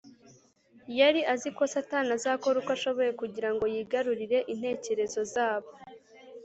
yari 0.99 1.21
azi 1.33 1.49
ko 1.57 1.63
satani 1.73 2.09
azakora 2.17 2.55
uko 2.61 2.71
ashoboye 2.77 3.11
kugira 3.21 3.49
ngo 3.53 3.65
yigarurire 3.73 4.37
intekerezo 4.53 5.19
zabo 5.33 5.69